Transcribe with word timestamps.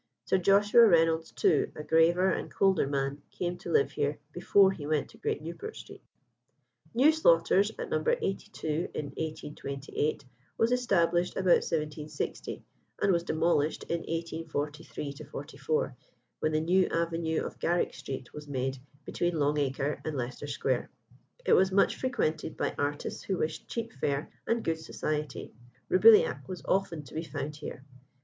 Sir 0.25 0.39
Joshua 0.39 0.87
Reynolds, 0.87 1.31
too, 1.31 1.71
a 1.75 1.83
graver 1.83 2.31
and 2.31 2.49
colder 2.49 2.87
man, 2.87 3.21
came 3.29 3.59
to 3.59 3.71
live 3.71 3.91
here 3.91 4.17
before 4.31 4.71
he 4.71 4.87
went 4.87 5.09
to 5.11 5.19
Great 5.19 5.43
Newport 5.43 5.75
Street. 5.75 6.01
New 6.95 7.11
Slaughter's, 7.11 7.71
at 7.77 7.87
No. 7.89 8.03
82 8.07 8.67
in 8.95 9.05
1828, 9.09 10.25
was 10.57 10.71
established 10.71 11.33
about 11.33 11.61
1760, 11.61 12.63
and 12.99 13.11
was 13.13 13.21
demolished 13.21 13.83
in 13.83 13.99
1843 13.99 15.13
44, 15.23 15.95
when 16.39 16.51
the 16.51 16.61
new 16.61 16.87
avenue 16.87 17.43
of 17.43 17.59
Garrick 17.59 17.93
Street 17.93 18.33
was 18.33 18.47
made 18.47 18.79
between 19.05 19.37
Long 19.37 19.59
Acre 19.59 20.01
and 20.03 20.17
Leicester 20.17 20.47
Square. 20.47 20.89
It 21.45 21.53
was 21.53 21.71
much 21.71 21.97
frequented 21.97 22.57
by 22.57 22.73
artists 22.79 23.21
who 23.21 23.37
wished 23.37 23.67
cheap 23.69 23.93
fare 23.93 24.31
and 24.47 24.63
good 24.63 24.79
society. 24.79 25.53
Roubilliac 25.89 26.47
was 26.47 26.63
often 26.65 27.03
to 27.03 27.13
be 27.13 27.21
found 27.23 27.57
here. 27.57 27.85